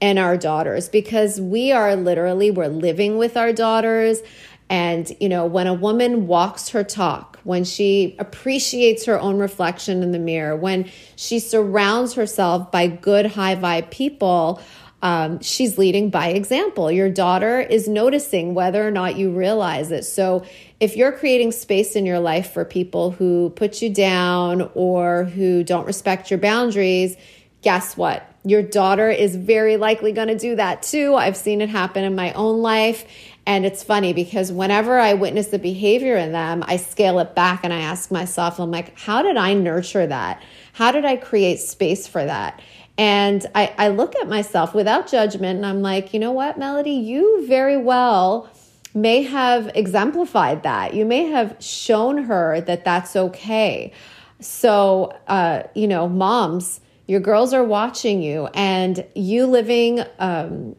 and 0.00 0.18
our 0.18 0.36
daughters 0.36 0.88
because 0.88 1.40
we 1.40 1.72
are 1.72 1.96
literally 1.96 2.50
we're 2.50 2.68
living 2.68 3.16
with 3.18 3.36
our 3.36 3.52
daughters 3.52 4.20
and 4.68 5.16
you 5.20 5.28
know 5.28 5.46
when 5.46 5.66
a 5.66 5.74
woman 5.74 6.26
walks 6.26 6.70
her 6.70 6.84
talk 6.84 7.38
when 7.44 7.64
she 7.64 8.16
appreciates 8.18 9.04
her 9.04 9.18
own 9.18 9.38
reflection 9.38 10.02
in 10.02 10.12
the 10.12 10.18
mirror 10.18 10.56
when 10.56 10.90
she 11.14 11.38
surrounds 11.38 12.14
herself 12.14 12.70
by 12.70 12.86
good 12.86 13.26
high 13.26 13.56
vibe 13.56 13.90
people 13.90 14.60
um, 15.02 15.40
she's 15.40 15.76
leading 15.76 16.10
by 16.10 16.28
example. 16.28 16.90
Your 16.90 17.10
daughter 17.10 17.60
is 17.60 17.86
noticing 17.86 18.54
whether 18.54 18.86
or 18.86 18.90
not 18.90 19.16
you 19.16 19.30
realize 19.30 19.90
it. 19.90 20.04
So, 20.04 20.44
if 20.80 20.96
you're 20.96 21.12
creating 21.12 21.52
space 21.52 21.96
in 21.96 22.06
your 22.06 22.18
life 22.18 22.52
for 22.52 22.64
people 22.64 23.10
who 23.10 23.50
put 23.50 23.82
you 23.82 23.90
down 23.90 24.70
or 24.74 25.24
who 25.24 25.62
don't 25.62 25.86
respect 25.86 26.30
your 26.30 26.40
boundaries, 26.40 27.16
guess 27.62 27.96
what? 27.96 28.28
Your 28.46 28.62
daughter 28.62 29.10
is 29.10 29.34
very 29.34 29.76
likely 29.76 30.12
going 30.12 30.28
to 30.28 30.38
do 30.38 30.54
that 30.54 30.80
too. 30.80 31.16
I've 31.16 31.36
seen 31.36 31.60
it 31.60 31.68
happen 31.68 32.04
in 32.04 32.14
my 32.14 32.32
own 32.34 32.62
life. 32.62 33.04
And 33.44 33.66
it's 33.66 33.82
funny 33.82 34.12
because 34.12 34.52
whenever 34.52 35.00
I 35.00 35.14
witness 35.14 35.48
the 35.48 35.58
behavior 35.58 36.16
in 36.16 36.30
them, 36.30 36.62
I 36.64 36.76
scale 36.76 37.18
it 37.18 37.34
back 37.34 37.64
and 37.64 37.72
I 37.74 37.80
ask 37.80 38.12
myself, 38.12 38.60
I'm 38.60 38.70
like, 38.70 38.96
how 38.96 39.22
did 39.22 39.36
I 39.36 39.52
nurture 39.54 40.06
that? 40.06 40.40
How 40.74 40.92
did 40.92 41.04
I 41.04 41.16
create 41.16 41.58
space 41.58 42.06
for 42.06 42.24
that? 42.24 42.62
And 42.96 43.44
I, 43.52 43.74
I 43.78 43.88
look 43.88 44.14
at 44.14 44.28
myself 44.28 44.74
without 44.74 45.08
judgment 45.08 45.56
and 45.56 45.66
I'm 45.66 45.82
like, 45.82 46.14
you 46.14 46.20
know 46.20 46.32
what, 46.32 46.56
Melody, 46.56 46.92
you 46.92 47.46
very 47.48 47.76
well 47.76 48.48
may 48.94 49.22
have 49.22 49.72
exemplified 49.74 50.62
that. 50.62 50.94
You 50.94 51.04
may 51.04 51.24
have 51.24 51.56
shown 51.58 52.24
her 52.24 52.60
that 52.60 52.84
that's 52.84 53.16
okay. 53.16 53.92
So, 54.38 55.18
uh, 55.26 55.64
you 55.74 55.88
know, 55.88 56.08
moms, 56.08 56.80
your 57.06 57.20
girls 57.20 57.52
are 57.52 57.64
watching 57.64 58.22
you, 58.22 58.46
and 58.54 59.04
you 59.14 59.46
living 59.46 60.02
um, 60.18 60.76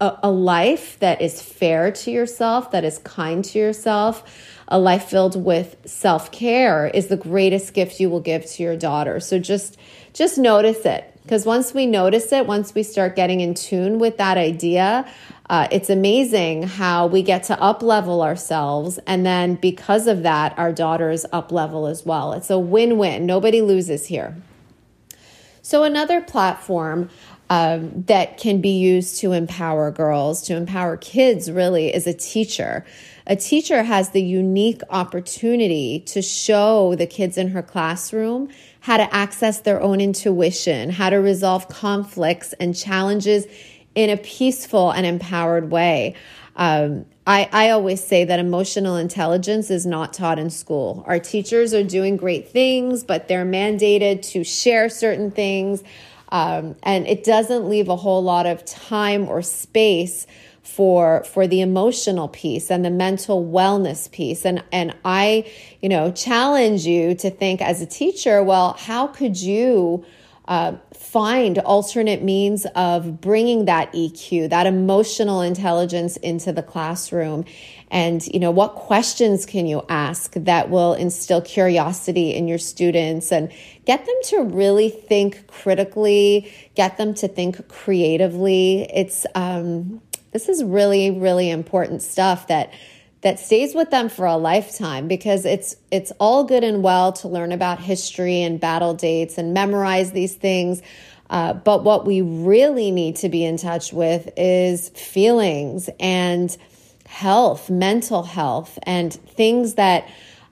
a, 0.00 0.18
a 0.24 0.30
life 0.30 0.98
that 0.98 1.22
is 1.22 1.40
fair 1.40 1.92
to 1.92 2.10
yourself, 2.10 2.72
that 2.72 2.84
is 2.84 2.98
kind 2.98 3.44
to 3.44 3.58
yourself, 3.58 4.24
a 4.66 4.78
life 4.78 5.04
filled 5.04 5.42
with 5.42 5.76
self 5.84 6.32
care 6.32 6.88
is 6.88 7.06
the 7.06 7.16
greatest 7.16 7.74
gift 7.74 8.00
you 8.00 8.10
will 8.10 8.20
give 8.20 8.44
to 8.46 8.62
your 8.62 8.76
daughter. 8.76 9.20
So 9.20 9.38
just 9.38 9.76
just 10.12 10.38
notice 10.38 10.84
it 10.84 11.08
because 11.22 11.46
once 11.46 11.72
we 11.72 11.86
notice 11.86 12.32
it, 12.32 12.46
once 12.46 12.74
we 12.74 12.82
start 12.82 13.14
getting 13.14 13.40
in 13.40 13.54
tune 13.54 14.00
with 14.00 14.16
that 14.16 14.36
idea, 14.38 15.08
uh, 15.48 15.68
it's 15.70 15.90
amazing 15.90 16.64
how 16.64 17.06
we 17.06 17.22
get 17.22 17.44
to 17.44 17.60
up 17.60 17.82
level 17.82 18.22
ourselves, 18.22 18.98
and 19.06 19.24
then 19.24 19.54
because 19.54 20.08
of 20.08 20.24
that, 20.24 20.58
our 20.58 20.72
daughters 20.72 21.24
up 21.32 21.52
level 21.52 21.86
as 21.86 22.04
well. 22.04 22.32
It's 22.32 22.50
a 22.50 22.58
win 22.58 22.98
win. 22.98 23.26
Nobody 23.26 23.60
loses 23.60 24.06
here. 24.06 24.36
So, 25.62 25.84
another 25.84 26.20
platform 26.20 27.08
um, 27.48 28.02
that 28.06 28.38
can 28.38 28.60
be 28.60 28.78
used 28.78 29.18
to 29.20 29.32
empower 29.32 29.90
girls, 29.90 30.42
to 30.42 30.56
empower 30.56 30.96
kids, 30.96 31.50
really, 31.50 31.94
is 31.94 32.06
a 32.06 32.14
teacher. 32.14 32.84
A 33.26 33.36
teacher 33.36 33.84
has 33.84 34.10
the 34.10 34.22
unique 34.22 34.80
opportunity 34.90 36.00
to 36.06 36.22
show 36.22 36.96
the 36.96 37.06
kids 37.06 37.38
in 37.38 37.48
her 37.48 37.62
classroom 37.62 38.48
how 38.80 38.96
to 38.96 39.14
access 39.14 39.60
their 39.60 39.80
own 39.80 40.00
intuition, 40.00 40.90
how 40.90 41.10
to 41.10 41.16
resolve 41.16 41.68
conflicts 41.68 42.52
and 42.54 42.76
challenges 42.76 43.46
in 43.94 44.10
a 44.10 44.16
peaceful 44.16 44.90
and 44.90 45.06
empowered 45.06 45.70
way. 45.70 46.14
Um, 46.56 47.06
I, 47.26 47.48
I 47.52 47.70
always 47.70 48.02
say 48.02 48.24
that 48.24 48.38
emotional 48.38 48.96
intelligence 48.96 49.70
is 49.70 49.86
not 49.86 50.12
taught 50.12 50.38
in 50.38 50.50
school. 50.50 51.04
Our 51.06 51.20
teachers 51.20 51.72
are 51.72 51.84
doing 51.84 52.16
great 52.16 52.48
things, 52.48 53.04
but 53.04 53.28
they're 53.28 53.44
mandated 53.44 54.22
to 54.32 54.42
share 54.42 54.88
certain 54.88 55.30
things. 55.30 55.84
Um, 56.30 56.76
and 56.82 57.06
it 57.06 57.24
doesn't 57.24 57.68
leave 57.68 57.88
a 57.88 57.96
whole 57.96 58.22
lot 58.22 58.46
of 58.46 58.64
time 58.64 59.28
or 59.28 59.42
space 59.42 60.26
for 60.62 61.22
for 61.24 61.46
the 61.46 61.60
emotional 61.60 62.28
piece 62.28 62.70
and 62.70 62.84
the 62.84 62.90
mental 62.90 63.44
wellness 63.44 64.10
piece 64.10 64.46
and 64.46 64.62
and 64.70 64.94
I 65.04 65.50
you 65.82 65.88
know 65.88 66.12
challenge 66.12 66.86
you 66.86 67.16
to 67.16 67.30
think 67.30 67.60
as 67.60 67.82
a 67.82 67.86
teacher 67.86 68.44
well 68.44 68.74
how 68.78 69.08
could 69.08 69.36
you 69.36 70.04
uh, 70.52 70.76
find 70.92 71.58
alternate 71.60 72.22
means 72.22 72.66
of 72.74 73.22
bringing 73.22 73.64
that 73.64 73.90
EQ, 73.94 74.50
that 74.50 74.66
emotional 74.66 75.40
intelligence 75.40 76.18
into 76.18 76.52
the 76.52 76.62
classroom. 76.62 77.46
And, 77.90 78.22
you 78.26 78.38
know, 78.38 78.50
what 78.50 78.74
questions 78.74 79.46
can 79.46 79.66
you 79.66 79.82
ask 79.88 80.34
that 80.34 80.68
will 80.68 80.92
instill 80.92 81.40
curiosity 81.40 82.34
in 82.34 82.48
your 82.48 82.58
students 82.58 83.32
and 83.32 83.50
get 83.86 84.04
them 84.04 84.14
to 84.24 84.42
really 84.42 84.90
think 84.90 85.46
critically, 85.46 86.52
get 86.74 86.98
them 86.98 87.14
to 87.14 87.28
think 87.28 87.66
creatively. 87.68 88.82
It's, 88.92 89.24
um, 89.34 90.02
this 90.32 90.50
is 90.50 90.62
really, 90.62 91.12
really 91.12 91.48
important 91.48 92.02
stuff 92.02 92.48
that 92.48 92.74
that 93.22 93.38
stays 93.38 93.74
with 93.74 93.90
them 93.90 94.08
for 94.08 94.26
a 94.26 94.36
lifetime 94.36 95.08
because 95.08 95.44
it's 95.44 95.76
it's 95.90 96.12
all 96.18 96.44
good 96.44 96.62
and 96.62 96.82
well 96.82 97.12
to 97.12 97.28
learn 97.28 97.52
about 97.52 97.78
history 97.80 98.42
and 98.42 98.60
battle 98.60 98.94
dates 98.94 99.38
and 99.38 99.54
memorize 99.54 100.12
these 100.12 100.34
things 100.34 100.82
uh, 101.30 101.54
but 101.54 101.82
what 101.82 102.04
we 102.04 102.20
really 102.20 102.90
need 102.90 103.16
to 103.16 103.28
be 103.30 103.44
in 103.44 103.56
touch 103.56 103.92
with 103.92 104.28
is 104.36 104.90
feelings 104.90 105.88
and 105.98 106.56
health 107.06 107.70
mental 107.70 108.22
health 108.22 108.78
and 108.82 109.12
things 109.12 109.74
that 109.74 110.08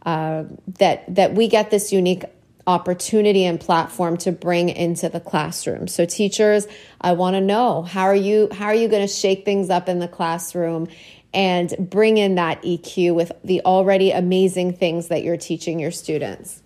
uh, 0.07 0.45
that 0.79 1.15
that 1.15 1.35
we 1.35 1.49
get 1.49 1.71
this 1.71 1.93
unique 1.93 2.25
opportunity 2.67 3.45
and 3.45 3.59
platform 3.59 4.17
to 4.17 4.31
bring 4.31 4.69
into 4.69 5.09
the 5.09 5.19
classroom. 5.19 5.89
So 5.89 6.05
teachers, 6.05 6.69
I 7.01 7.13
want 7.13 7.35
to 7.35 7.41
know 7.41 7.83
how 7.83 8.05
are 8.05 8.15
you 8.15 8.49
how 8.53 8.67
are 8.67 8.75
you 8.75 8.89
going 8.89 9.07
to 9.07 9.13
shake 9.13 9.45
things 9.45 9.71
up 9.71 9.89
in 9.89 9.99
the 9.99 10.09
classroom 10.09 10.89
and 11.33 11.75
bring 11.79 12.17
in 12.17 12.35
that 12.37 12.63
EQ 12.63 13.15
with 13.15 13.33
the 13.45 13.61
already 13.63 14.11
amazing 14.11 14.73
things 14.73 15.09
that 15.09 15.23
you're 15.23 15.37
teaching 15.37 15.79
your 15.79 15.91
students. 15.91 16.63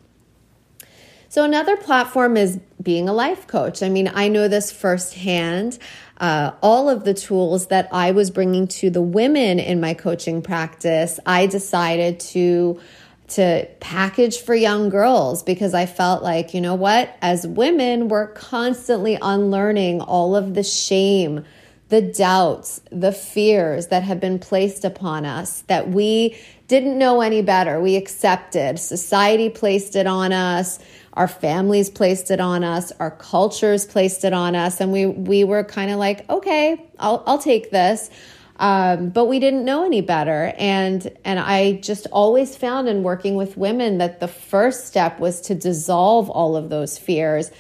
So 1.29 1.43
another 1.43 1.77
platform 1.77 2.37
is 2.37 2.61
being 2.81 3.09
a 3.09 3.13
life 3.13 3.49
coach. 3.49 3.83
I 3.83 3.89
mean, 3.89 4.09
I 4.15 4.29
know 4.29 4.47
this 4.47 4.71
firsthand. 4.71 5.79
Uh, 6.17 6.53
all 6.63 6.89
of 6.89 7.03
the 7.03 7.13
tools 7.13 7.67
that 7.67 7.89
I 7.91 8.13
was 8.13 8.31
bringing 8.31 8.69
to 8.69 8.89
the 8.89 9.03
women 9.03 9.59
in 9.59 9.81
my 9.81 9.95
coaching 9.95 10.43
practice, 10.43 11.19
I 11.27 11.47
decided 11.47 12.21
to 12.21 12.81
to 13.27 13.67
package 13.81 14.39
for 14.39 14.55
young 14.55 14.91
girls 14.91 15.43
because 15.43 15.75
I 15.75 15.87
felt 15.87 16.23
like, 16.23 16.55
you 16.55 16.61
know 16.61 16.75
what, 16.75 17.17
as 17.23 17.47
women, 17.47 18.09
we're 18.09 18.29
constantly 18.29 19.19
unlearning 19.21 20.03
all 20.03 20.37
of 20.37 20.55
the 20.55 20.63
shame, 20.63 21.45
the 21.89 22.01
doubts, 22.01 22.81
the 22.91 23.13
fears 23.13 23.89
that 23.89 24.03
have 24.03 24.21
been 24.21 24.39
placed 24.39 24.85
upon 24.85 25.25
us 25.27 25.63
that 25.63 25.91
we 25.91 26.37
didn't 26.67 26.99
know 26.99 27.21
any 27.21 27.43
better. 27.43 27.81
We 27.81 27.97
accepted. 27.97 28.79
Society 28.79 29.51
placed 29.51 29.95
it 29.95 30.07
on 30.07 30.33
us. 30.33 30.79
Our 31.13 31.29
families 31.29 31.91
placed 31.91 32.31
it 32.31 32.41
on 32.41 32.65
us. 32.65 32.91
Our 32.99 33.11
cultures 33.11 33.85
placed 33.85 34.25
it 34.25 34.33
on 34.33 34.57
us. 34.57 34.81
And 34.81 34.93
we, 34.93 35.07
we 35.07 35.45
were 35.45 35.63
kind 35.63 35.91
of 35.91 35.99
like, 35.99 36.29
okay, 36.31 36.85
I'll, 36.99 37.23
I'll 37.27 37.39
take 37.39 37.71
this. 37.71 38.11
Um, 38.57 39.11
but 39.11 39.27
we 39.27 39.39
didn't 39.39 39.65
know 39.65 39.85
any 39.85 40.01
better. 40.01 40.55
And, 40.57 41.11
and 41.25 41.39
I 41.39 41.75
just 41.75 42.07
always 42.13 42.57
found 42.57 42.89
in 42.89 43.03
working 43.03 43.35
with 43.35 43.57
women 43.57 43.99
that 43.99 44.21
the 44.21 44.29
first 44.29 44.87
step 44.87 45.21
was 45.21 45.41
to 45.43 45.55
dissolve 45.55 46.31
all 46.31 46.57
of 46.57 46.71
those 46.71 46.97
fears 46.99 47.51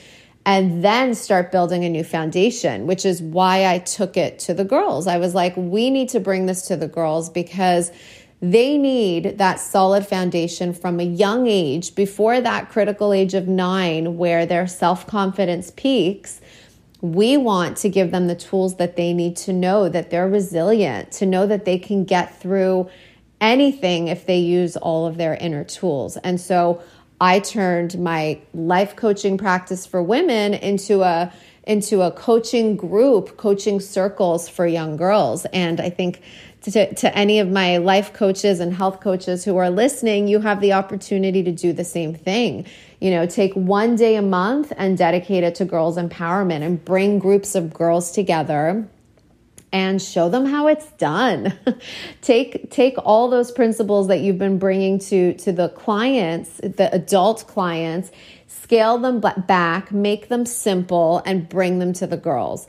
and 0.46 0.84
then 0.84 1.14
start 1.14 1.50
building 1.50 1.84
a 1.84 1.88
new 1.88 2.04
foundation, 2.04 2.86
which 2.86 3.06
is 3.06 3.22
why 3.22 3.66
I 3.66 3.78
took 3.78 4.16
it 4.16 4.38
to 4.40 4.54
the 4.54 4.64
girls. 4.64 5.06
I 5.06 5.16
was 5.18 5.34
like, 5.34 5.54
we 5.56 5.90
need 5.90 6.10
to 6.10 6.20
bring 6.20 6.46
this 6.46 6.62
to 6.68 6.76
the 6.76 6.88
girls 6.88 7.30
because 7.30 7.90
they 8.42 8.76
need 8.76 9.38
that 9.38 9.58
solid 9.58 10.06
foundation 10.06 10.74
from 10.74 11.00
a 11.00 11.04
young 11.04 11.46
age 11.46 11.94
before 11.94 12.42
that 12.42 12.68
critical 12.68 13.12
age 13.14 13.32
of 13.32 13.48
nine 13.48 14.18
where 14.18 14.44
their 14.44 14.66
self 14.66 15.06
confidence 15.06 15.72
peaks. 15.76 16.42
We 17.00 17.36
want 17.36 17.78
to 17.78 17.88
give 17.88 18.10
them 18.10 18.26
the 18.26 18.34
tools 18.34 18.76
that 18.76 18.96
they 18.96 19.12
need 19.12 19.36
to 19.38 19.52
know 19.52 19.88
that 19.88 20.10
they're 20.10 20.28
resilient, 20.28 21.12
to 21.12 21.26
know 21.26 21.46
that 21.46 21.64
they 21.64 21.78
can 21.78 22.04
get 22.04 22.38
through 22.40 22.90
anything 23.40 24.08
if 24.08 24.26
they 24.26 24.38
use 24.38 24.76
all 24.76 25.06
of 25.06 25.16
their 25.16 25.34
inner 25.34 25.64
tools. 25.64 26.16
And 26.18 26.40
so 26.40 26.82
I 27.20 27.40
turned 27.40 27.98
my 27.98 28.40
life 28.52 28.96
coaching 28.96 29.38
practice 29.38 29.86
for 29.86 30.02
women 30.02 30.54
into 30.54 31.02
a 31.02 31.32
into 31.66 32.02
a 32.02 32.10
coaching 32.10 32.76
group, 32.76 33.38
coaching 33.38 33.80
circles 33.80 34.48
for 34.48 34.66
young 34.66 34.98
girls. 34.98 35.46
And 35.46 35.80
I 35.80 35.88
think 35.88 36.20
to, 36.62 36.94
to 36.94 37.16
any 37.16 37.38
of 37.38 37.48
my 37.48 37.78
life 37.78 38.12
coaches 38.12 38.60
and 38.60 38.74
health 38.74 39.00
coaches 39.00 39.44
who 39.44 39.56
are 39.56 39.70
listening, 39.70 40.28
you 40.28 40.40
have 40.40 40.60
the 40.60 40.74
opportunity 40.74 41.42
to 41.42 41.52
do 41.52 41.72
the 41.72 41.84
same 41.84 42.14
thing. 42.14 42.66
You 43.00 43.10
know, 43.10 43.26
take 43.26 43.54
one 43.54 43.96
day 43.96 44.16
a 44.16 44.22
month 44.22 44.72
and 44.76 44.96
dedicate 44.96 45.42
it 45.44 45.54
to 45.56 45.64
girls' 45.64 45.96
empowerment 45.96 46.62
and 46.62 46.84
bring 46.84 47.18
groups 47.18 47.54
of 47.54 47.72
girls 47.72 48.12
together 48.12 48.86
and 49.74 50.00
show 50.00 50.28
them 50.28 50.46
how 50.46 50.68
it's 50.68 50.86
done. 50.92 51.52
take 52.22 52.70
take 52.70 52.94
all 53.04 53.28
those 53.28 53.50
principles 53.50 54.06
that 54.06 54.20
you've 54.20 54.38
been 54.38 54.58
bringing 54.58 55.00
to 55.00 55.34
to 55.34 55.52
the 55.52 55.68
clients, 55.70 56.48
the 56.58 56.88
adult 56.92 57.46
clients, 57.48 58.12
scale 58.46 58.98
them 58.98 59.20
back, 59.20 59.90
make 59.90 60.28
them 60.28 60.46
simple 60.46 61.20
and 61.26 61.48
bring 61.48 61.80
them 61.80 61.92
to 61.92 62.06
the 62.06 62.16
girls. 62.16 62.68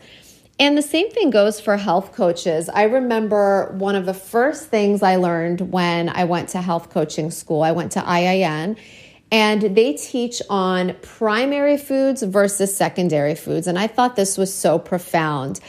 And 0.58 0.76
the 0.76 0.82
same 0.82 1.12
thing 1.12 1.30
goes 1.30 1.60
for 1.62 1.78
health 1.78 2.14
coaches. 2.14 2.70
I 2.70 2.84
remember 2.84 3.76
one 3.78 3.96
of 3.96 4.08
the 4.08 4.14
first 4.14 4.70
things 4.70 5.04
I 5.04 5.18
learned 5.18 5.62
when 5.72 6.10
I 6.10 6.24
went 6.24 6.50
to 6.50 6.62
health 6.62 6.90
coaching 6.90 7.30
school. 7.30 7.62
I 7.62 7.74
went 7.74 7.92
to 7.92 8.00
IIN 8.00 8.78
and 9.32 9.62
they 9.62 9.94
teach 9.94 10.42
on 10.50 10.96
primary 11.02 11.78
foods 11.78 12.24
versus 12.24 12.76
secondary 12.76 13.36
foods. 13.36 13.68
And 13.68 13.78
I 13.78 13.88
thought 13.88 14.16
this 14.16 14.38
was 14.38 14.52
so 14.52 14.80
profound 14.80 15.60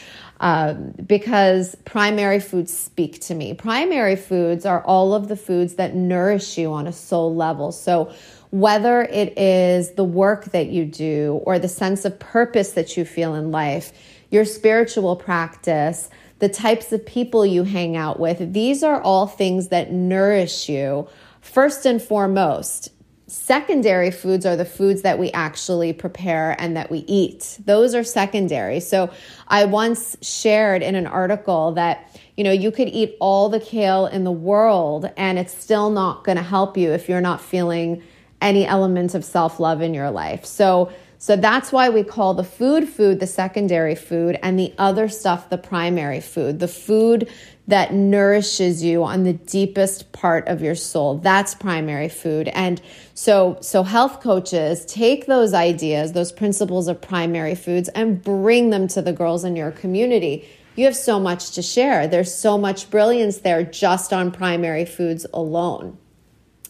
um, 0.40 0.92
because 1.06 1.74
primary 1.84 2.40
foods 2.40 2.76
speak 2.76 3.20
to 3.22 3.34
me. 3.34 3.54
Primary 3.54 4.16
foods 4.16 4.66
are 4.66 4.82
all 4.84 5.14
of 5.14 5.28
the 5.28 5.36
foods 5.36 5.74
that 5.74 5.94
nourish 5.94 6.58
you 6.58 6.72
on 6.72 6.86
a 6.86 6.92
soul 6.92 7.34
level. 7.34 7.72
So, 7.72 8.12
whether 8.50 9.02
it 9.02 9.36
is 9.36 9.92
the 9.92 10.04
work 10.04 10.46
that 10.46 10.68
you 10.68 10.84
do 10.84 11.40
or 11.44 11.58
the 11.58 11.68
sense 11.68 12.04
of 12.04 12.18
purpose 12.18 12.72
that 12.72 12.96
you 12.96 13.04
feel 13.04 13.34
in 13.34 13.50
life, 13.50 13.92
your 14.30 14.44
spiritual 14.44 15.16
practice, 15.16 16.08
the 16.38 16.48
types 16.48 16.92
of 16.92 17.04
people 17.04 17.44
you 17.44 17.64
hang 17.64 17.96
out 17.96 18.20
with. 18.20 18.52
These 18.52 18.82
are 18.82 19.00
all 19.00 19.26
things 19.26 19.68
that 19.68 19.92
nourish 19.92 20.68
you 20.68 21.08
first 21.40 21.86
and 21.86 22.00
foremost. 22.00 22.90
Secondary 23.28 24.10
foods 24.10 24.46
are 24.46 24.56
the 24.56 24.64
foods 24.64 25.02
that 25.02 25.18
we 25.18 25.32
actually 25.32 25.92
prepare 25.92 26.54
and 26.60 26.76
that 26.76 26.90
we 26.90 26.98
eat. 27.08 27.58
Those 27.64 27.94
are 27.94 28.04
secondary. 28.04 28.78
So 28.78 29.10
I 29.48 29.64
once 29.64 30.16
shared 30.22 30.82
in 30.82 30.94
an 30.94 31.08
article 31.08 31.72
that 31.72 32.08
you 32.36 32.44
know, 32.44 32.52
you 32.52 32.70
could 32.70 32.88
eat 32.88 33.16
all 33.18 33.48
the 33.48 33.60
kale 33.60 34.06
in 34.06 34.24
the 34.24 34.32
world 34.32 35.10
and 35.16 35.38
it's 35.38 35.56
still 35.56 35.90
not 35.90 36.22
going 36.24 36.36
to 36.36 36.42
help 36.42 36.76
you 36.76 36.92
if 36.92 37.08
you're 37.08 37.20
not 37.20 37.40
feeling 37.40 38.02
any 38.42 38.66
element 38.66 39.14
of 39.14 39.24
self-love 39.24 39.80
in 39.80 39.94
your 39.94 40.10
life. 40.10 40.44
So 40.44 40.92
so 41.26 41.34
that's 41.34 41.72
why 41.72 41.88
we 41.88 42.04
call 42.04 42.34
the 42.34 42.44
food 42.44 42.88
food 42.88 43.18
the 43.18 43.26
secondary 43.26 43.96
food 43.96 44.38
and 44.44 44.56
the 44.56 44.72
other 44.78 45.08
stuff 45.08 45.50
the 45.50 45.58
primary 45.58 46.20
food, 46.20 46.60
the 46.60 46.68
food 46.68 47.28
that 47.66 47.92
nourishes 47.92 48.84
you 48.84 49.02
on 49.02 49.24
the 49.24 49.32
deepest 49.32 50.12
part 50.12 50.46
of 50.46 50.62
your 50.62 50.76
soul. 50.76 51.18
That's 51.18 51.52
primary 51.52 52.08
food. 52.08 52.46
And 52.54 52.80
so 53.14 53.58
so 53.60 53.82
health 53.82 54.20
coaches 54.20 54.86
take 54.86 55.26
those 55.26 55.52
ideas, 55.52 56.12
those 56.12 56.30
principles 56.30 56.86
of 56.86 57.00
primary 57.00 57.56
foods 57.56 57.88
and 57.88 58.22
bring 58.22 58.70
them 58.70 58.86
to 58.86 59.02
the 59.02 59.12
girls 59.12 59.42
in 59.42 59.56
your 59.56 59.72
community. 59.72 60.48
You 60.76 60.84
have 60.84 60.94
so 60.94 61.18
much 61.18 61.50
to 61.56 61.62
share. 61.62 62.06
There's 62.06 62.32
so 62.32 62.56
much 62.56 62.88
brilliance 62.88 63.38
there 63.38 63.64
just 63.64 64.12
on 64.12 64.30
primary 64.30 64.84
foods 64.84 65.26
alone. 65.34 65.98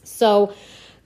So 0.03 0.55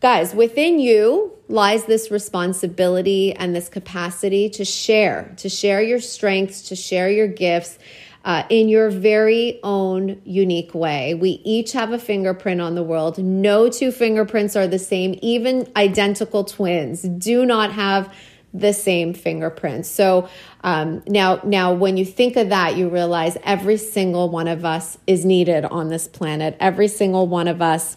Guys, 0.01 0.35
within 0.35 0.81
you 0.81 1.31
lies 1.49 1.85
this 1.85 2.11
responsibility 2.11 3.35
and 3.35 3.55
this 3.55 3.69
capacity 3.69 4.49
to 4.49 4.65
share, 4.65 5.35
to 5.37 5.51
share 5.51 5.83
your 5.83 6.01
strengths, 6.01 6.63
to 6.63 6.75
share 6.75 7.11
your 7.11 7.29
gifts 7.29 7.79
uh, 8.25 8.45
in 8.49 8.71
your 8.71 8.89
very 8.89 9.61
own 9.63 10.21
unique 10.25 10.75
way. 10.75 11.13
We 11.13 11.43
each 11.45 11.73
have 11.73 11.93
a 11.93 11.99
fingerprint 11.99 12.63
on 12.63 12.77
the 12.77 12.83
world. 12.83 13.19
No 13.19 13.69
two 13.69 13.93
fingerprints 13.93 14.57
are 14.57 14.67
the 14.67 14.79
same, 14.79 15.19
even 15.21 15.71
identical 15.77 16.45
twins 16.45 17.03
do 17.03 17.45
not 17.45 17.73
have 17.73 18.11
the 18.55 18.73
same 18.73 19.13
fingerprints. 19.13 19.89
So 19.89 20.31
um, 20.65 21.03
now, 21.07 21.41
now, 21.45 21.75
when 21.75 21.99
you 21.99 22.07
think 22.07 22.37
of 22.37 22.49
that, 22.49 22.77
you 22.77 22.89
realize 22.89 23.37
every 23.45 23.77
single 23.77 24.31
one 24.31 24.49
of 24.49 24.65
us 24.65 24.97
is 25.07 25.27
needed 25.27 25.67
on 25.67 25.89
this 25.89 26.09
planet. 26.09 26.57
Every 26.59 26.89
single 26.89 27.27
one 27.27 27.49
of 27.49 27.61
us 27.63 27.97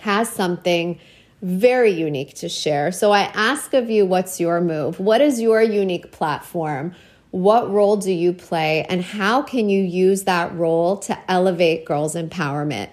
has 0.00 0.28
something 0.28 0.98
very 1.42 1.90
unique 1.90 2.34
to 2.34 2.48
share. 2.48 2.92
So 2.92 3.12
I 3.12 3.22
ask 3.34 3.72
of 3.72 3.88
you, 3.88 4.04
what's 4.04 4.40
your 4.40 4.60
move? 4.60 5.00
What 5.00 5.20
is 5.20 5.40
your 5.40 5.62
unique 5.62 6.12
platform? 6.12 6.94
What 7.30 7.70
role 7.70 7.96
do 7.96 8.12
you 8.12 8.32
play? 8.32 8.84
And 8.88 9.02
how 9.02 9.42
can 9.42 9.68
you 9.68 9.82
use 9.82 10.24
that 10.24 10.54
role 10.54 10.98
to 10.98 11.18
elevate 11.30 11.84
girls' 11.84 12.14
empowerment? 12.14 12.90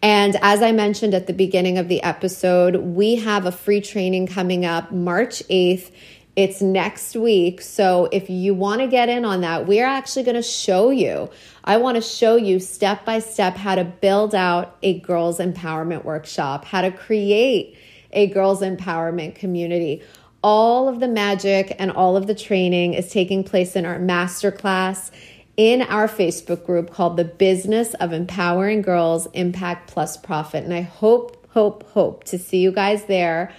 And 0.00 0.36
as 0.42 0.62
I 0.62 0.70
mentioned 0.70 1.14
at 1.14 1.26
the 1.26 1.32
beginning 1.32 1.78
of 1.78 1.88
the 1.88 2.02
episode, 2.02 2.76
we 2.76 3.16
have 3.16 3.46
a 3.46 3.52
free 3.52 3.80
training 3.80 4.28
coming 4.28 4.64
up 4.64 4.92
March 4.92 5.42
8th. 5.48 5.90
It's 6.38 6.62
next 6.62 7.16
week. 7.16 7.60
So 7.60 8.08
if 8.12 8.30
you 8.30 8.54
want 8.54 8.80
to 8.80 8.86
get 8.86 9.08
in 9.08 9.24
on 9.24 9.40
that, 9.40 9.66
we're 9.66 9.84
actually 9.84 10.22
going 10.22 10.36
to 10.36 10.42
show 10.42 10.90
you. 10.90 11.28
I 11.64 11.78
want 11.78 11.96
to 11.96 12.00
show 12.00 12.36
you 12.36 12.60
step 12.60 13.04
by 13.04 13.18
step 13.18 13.56
how 13.56 13.74
to 13.74 13.82
build 13.82 14.36
out 14.36 14.76
a 14.80 15.00
girls' 15.00 15.40
empowerment 15.40 16.04
workshop, 16.04 16.64
how 16.64 16.82
to 16.82 16.92
create 16.92 17.76
a 18.12 18.28
girls' 18.28 18.62
empowerment 18.62 19.34
community. 19.34 20.00
All 20.40 20.88
of 20.88 21.00
the 21.00 21.08
magic 21.08 21.74
and 21.76 21.90
all 21.90 22.16
of 22.16 22.28
the 22.28 22.36
training 22.36 22.94
is 22.94 23.10
taking 23.10 23.42
place 23.42 23.74
in 23.74 23.84
our 23.84 23.98
masterclass 23.98 25.10
in 25.56 25.82
our 25.82 26.06
Facebook 26.06 26.64
group 26.64 26.92
called 26.92 27.16
The 27.16 27.24
Business 27.24 27.94
of 27.94 28.12
Empowering 28.12 28.82
Girls 28.82 29.26
Impact 29.32 29.90
Plus 29.90 30.16
Profit. 30.16 30.62
And 30.62 30.72
I 30.72 30.82
hope, 30.82 31.48
hope, 31.50 31.90
hope 31.90 32.22
to 32.24 32.38
see 32.38 32.58
you 32.58 32.70
guys 32.70 33.06
there. 33.06 33.52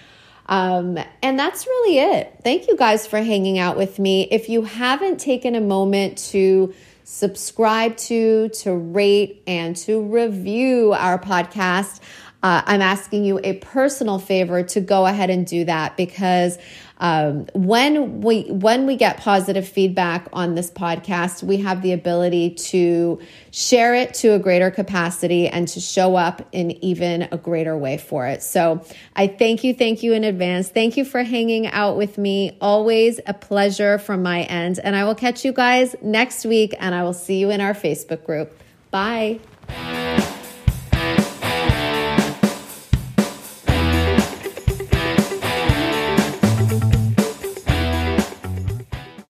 Um, 0.50 0.98
and 1.22 1.38
that's 1.38 1.68
really 1.68 2.00
it. 2.00 2.40
Thank 2.44 2.68
you 2.68 2.76
guys 2.76 3.06
for 3.06 3.20
hanging 3.20 3.60
out 3.60 3.78
with 3.78 4.00
me. 4.00 4.28
If 4.32 4.50
you 4.50 4.64
haven't 4.64 5.20
taken 5.20 5.54
a 5.54 5.62
moment 5.62 6.18
to 6.30 6.74
subscribe 7.04 7.96
to, 7.98 8.50
to 8.50 8.74
rate, 8.74 9.44
and 9.46 9.76
to 9.78 10.02
review 10.02 10.94
our 10.94 11.20
podcast, 11.20 12.02
uh, 12.42 12.62
I'm 12.66 12.82
asking 12.82 13.26
you 13.26 13.40
a 13.44 13.54
personal 13.54 14.18
favor 14.18 14.64
to 14.64 14.80
go 14.80 15.06
ahead 15.06 15.30
and 15.30 15.46
do 15.46 15.66
that 15.66 15.98
because 15.98 16.58
um, 17.02 17.48
when 17.54 18.22
we 18.22 18.44
when 18.44 18.86
we 18.86 18.98
get 18.98 19.18
positive 19.18 19.68
feedback 19.68 20.28
on 20.34 20.56
this 20.56 20.70
podcast, 20.70 21.44
we 21.44 21.58
have 21.58 21.82
the 21.82 21.94
ability 21.94 22.52
to 22.52 23.20
share 23.52 23.96
it 23.96 24.14
to 24.16 24.34
a 24.34 24.40
greater 24.40 24.70
capacity 24.70 25.48
and 25.48 25.68
to 25.70 25.80
show 25.80 26.16
up 26.16 26.48
in 26.52 26.72
even 26.84 27.28
a 27.32 27.38
greater 27.38 27.78
way 27.78 27.98
for 27.98 28.28
it. 28.28 28.44
So 28.44 28.86
I 29.16 29.28
thank 29.28 29.64
you, 29.64 29.74
thank 29.74 30.04
you 30.04 30.14
in 30.14 30.24
advance. 30.24 30.70
Thank 30.70 30.98
you 30.98 31.06
for 31.06 31.24
hanging 31.24 31.68
out 31.68 31.96
with 31.96 32.18
me. 32.18 32.58
Always 32.60 33.20
a 33.26 33.34
pleasure 33.34 33.98
from 33.98 34.22
my 34.24 34.44
end, 34.44 34.80
and 34.82 34.96
I 34.96 35.06
will 35.06 35.16
catch 35.16 35.46
you 35.46 35.54
guys 35.54 35.96
next 36.02 36.46
week, 36.46 36.74
and 36.80 36.94
I 36.94 37.04
will 37.04 37.14
see 37.14 37.40
you 37.40 37.50
in 37.50 37.62
our 37.62 37.74
Facebook 37.74 38.26
group. 38.26 38.58
Bye. 38.92 39.40